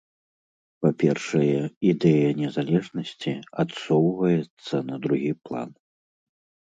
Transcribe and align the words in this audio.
Па-першае, 0.85 1.59
ідэя 1.91 2.29
незалежнасці 2.41 3.31
адсоўваецца 3.65 4.75
на 4.89 4.95
другі 5.05 5.33
план. 5.49 5.69